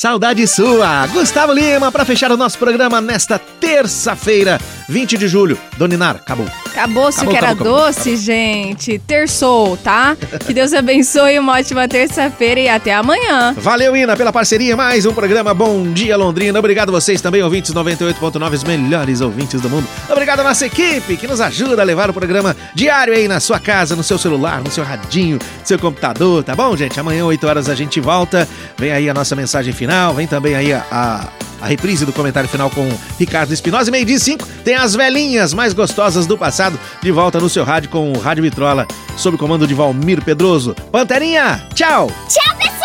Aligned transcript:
Saudade 0.00 0.46
sua! 0.46 1.06
Gustavo 1.08 1.52
Lima 1.52 1.92
para 1.92 2.06
fechar 2.06 2.32
o 2.32 2.36
nosso 2.38 2.58
programa 2.58 3.02
nesta 3.02 3.38
terça-feira, 3.38 4.58
20 4.88 5.18
de 5.18 5.28
julho. 5.28 5.58
Doninar, 5.76 6.16
acabou. 6.16 6.46
Acabou-se 6.70 7.24
o 7.24 7.28
que 7.28 7.36
era 7.36 7.50
acabou, 7.50 7.74
doce, 7.74 8.10
acabou. 8.10 8.16
gente. 8.16 8.98
Terçou, 8.98 9.76
tá? 9.76 10.16
Que 10.46 10.54
Deus 10.54 10.72
abençoe, 10.72 11.38
uma 11.38 11.54
ótima 11.58 11.86
terça-feira 11.86 12.60
e 12.60 12.68
até 12.68 12.94
amanhã. 12.94 13.54
Valeu, 13.56 13.94
Ina, 13.96 14.16
pela 14.16 14.32
parceria. 14.32 14.76
Mais 14.76 15.04
um 15.04 15.12
programa 15.12 15.52
Bom 15.52 15.92
Dia 15.92 16.16
Londrina. 16.16 16.58
Obrigado 16.58 16.90
vocês 16.90 17.20
também, 17.20 17.42
ouvintes 17.42 17.74
98.9, 17.74 18.52
os 18.54 18.64
melhores 18.64 19.20
ouvintes 19.20 19.60
do 19.60 19.68
mundo. 19.68 19.86
Obrigado 20.08 20.40
a 20.40 20.44
nossa 20.44 20.66
equipe 20.66 21.16
que 21.16 21.26
nos 21.26 21.40
ajuda 21.40 21.82
a 21.82 21.84
levar 21.84 22.08
o 22.10 22.14
programa 22.14 22.56
diário 22.74 23.12
aí 23.12 23.28
na 23.28 23.38
sua 23.38 23.60
casa, 23.60 23.94
no 23.94 24.02
seu 24.02 24.18
celular, 24.18 24.62
no 24.62 24.70
seu 24.70 24.82
radinho, 24.82 25.36
no 25.36 25.66
seu 25.66 25.78
computador, 25.78 26.42
tá 26.42 26.56
bom, 26.56 26.76
gente? 26.76 26.98
Amanhã, 26.98 27.26
8 27.26 27.46
horas, 27.46 27.68
a 27.68 27.74
gente 27.74 28.00
volta. 28.00 28.48
Vem 28.78 28.92
aí 28.92 29.10
a 29.10 29.14
nossa 29.14 29.36
mensagem 29.36 29.72
final 29.72 29.90
final, 29.90 30.14
vem 30.14 30.26
também 30.26 30.54
aí 30.54 30.72
a, 30.72 30.84
a, 30.90 31.28
a 31.60 31.66
reprise 31.66 32.04
do 32.04 32.12
comentário 32.12 32.48
final 32.48 32.70
com 32.70 32.88
Ricardo 33.18 33.52
Espinosa. 33.52 33.90
E 33.90 33.92
meio-dia 33.92 34.18
5 34.18 34.46
tem 34.64 34.74
as 34.74 34.94
velhinhas 34.94 35.52
mais 35.52 35.72
gostosas 35.72 36.26
do 36.26 36.38
passado 36.38 36.78
de 37.02 37.10
volta 37.10 37.38
no 37.38 37.48
seu 37.48 37.64
rádio 37.64 37.90
com 37.90 38.12
o 38.12 38.18
Rádio 38.18 38.42
Vitrola, 38.42 38.86
sob 39.16 39.36
o 39.36 39.38
comando 39.38 39.66
de 39.66 39.74
Valmir 39.74 40.22
Pedroso. 40.24 40.74
Panterinha, 40.90 41.66
tchau! 41.74 42.10
Tchau, 42.28 42.56
pessoal! 42.56 42.80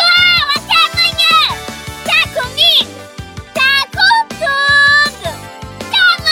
Até 0.54 0.74
amanhã! 0.92 1.56
Tá 2.04 2.40
comigo? 2.40 2.90
Tá 3.54 3.86
com 3.92 4.28
tudo! 4.34 5.30
Tamo 5.90 6.30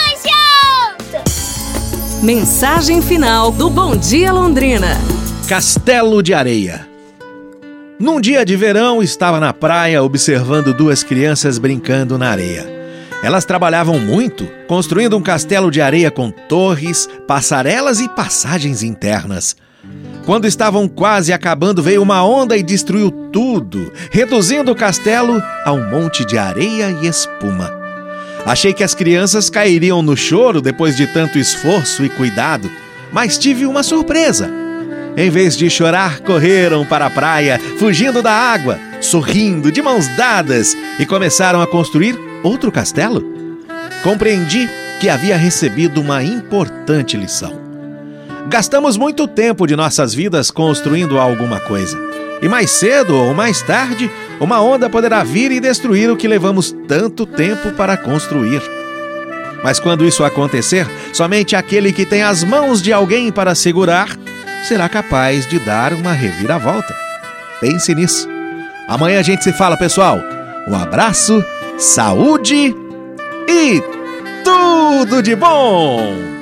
junto! 1.21 2.25
Mensagem 2.25 3.01
final 3.01 3.51
do 3.51 3.69
Bom 3.69 3.95
Dia 3.95 4.31
Londrina. 4.31 4.97
Castelo 5.47 6.23
de 6.23 6.33
Areia. 6.33 6.94
Num 7.97 8.19
dia 8.19 8.43
de 8.43 8.57
verão, 8.57 9.01
estava 9.01 9.39
na 9.39 9.53
praia 9.53 10.03
observando 10.03 10.73
duas 10.73 11.01
crianças 11.01 11.57
brincando 11.57 12.17
na 12.17 12.29
areia. 12.29 12.67
Elas 13.23 13.45
trabalhavam 13.45 13.97
muito, 13.97 14.45
construindo 14.67 15.15
um 15.15 15.21
castelo 15.21 15.71
de 15.71 15.79
areia 15.79 16.11
com 16.11 16.29
torres, 16.29 17.07
passarelas 17.25 18.01
e 18.01 18.09
passagens 18.09 18.83
internas. 18.83 19.55
Quando 20.25 20.45
estavam 20.45 20.89
quase 20.89 21.31
acabando, 21.31 21.81
veio 21.81 22.01
uma 22.01 22.21
onda 22.25 22.57
e 22.57 22.63
destruiu 22.63 23.09
tudo, 23.31 23.93
reduzindo 24.11 24.73
o 24.73 24.75
castelo 24.75 25.41
a 25.63 25.71
um 25.71 25.89
monte 25.89 26.25
de 26.25 26.37
areia 26.37 26.91
e 27.01 27.07
espuma. 27.07 27.71
Achei 28.45 28.73
que 28.73 28.83
as 28.83 28.93
crianças 28.93 29.49
cairiam 29.49 30.01
no 30.01 30.17
choro 30.17 30.61
depois 30.61 30.97
de 30.97 31.07
tanto 31.07 31.39
esforço 31.39 32.03
e 32.03 32.09
cuidado, 32.09 32.69
mas 33.13 33.37
tive 33.37 33.65
uma 33.65 33.83
surpresa. 33.83 34.64
Em 35.17 35.29
vez 35.29 35.55
de 35.55 35.69
chorar, 35.69 36.19
correram 36.19 36.85
para 36.85 37.05
a 37.05 37.09
praia, 37.09 37.57
fugindo 37.79 38.21
da 38.21 38.33
água, 38.33 38.77
sorrindo, 38.99 39.71
de 39.71 39.81
mãos 39.81 40.07
dadas, 40.17 40.75
e 40.99 41.05
começaram 41.05 41.61
a 41.61 41.67
construir 41.67 42.19
outro 42.43 42.69
castelo. 42.69 43.23
Compreendi 44.03 44.69
que 44.99 45.07
havia 45.07 45.37
recebido 45.37 46.01
uma 46.01 46.21
importante 46.21 47.15
lição. 47.15 47.61
Gastamos 48.49 48.97
muito 48.97 49.25
tempo 49.25 49.65
de 49.65 49.75
nossas 49.75 50.13
vidas 50.13 50.51
construindo 50.51 51.17
alguma 51.17 51.61
coisa. 51.61 51.97
E 52.41 52.49
mais 52.49 52.71
cedo 52.71 53.15
ou 53.15 53.33
mais 53.33 53.61
tarde, 53.61 54.11
uma 54.39 54.61
onda 54.61 54.89
poderá 54.89 55.23
vir 55.23 55.49
e 55.51 55.61
destruir 55.61 56.11
o 56.11 56.17
que 56.17 56.27
levamos 56.27 56.75
tanto 56.87 57.25
tempo 57.25 57.71
para 57.71 57.95
construir. 57.95 58.61
Mas 59.63 59.79
quando 59.79 60.05
isso 60.05 60.23
acontecer, 60.23 60.85
somente 61.13 61.55
aquele 61.55 61.93
que 61.93 62.05
tem 62.05 62.21
as 62.21 62.43
mãos 62.43 62.81
de 62.81 62.91
alguém 62.91 63.31
para 63.31 63.55
segurar 63.55 64.09
será 64.67 64.89
capaz 64.89 65.47
de 65.47 65.59
dar 65.59 65.93
uma 65.93 66.11
reviravolta. 66.11 66.93
Pense 67.61 67.93
nisso. 67.93 68.27
Amanhã 68.87 69.19
a 69.19 69.23
gente 69.23 69.43
se 69.43 69.53
fala, 69.53 69.77
pessoal. 69.77 70.19
Um 70.67 70.75
abraço, 70.75 71.43
saúde 71.77 72.75
e 73.47 73.81
tudo 74.43 75.21
de 75.21 75.35
bom! 75.35 76.34